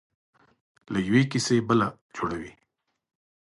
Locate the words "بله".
1.67-1.87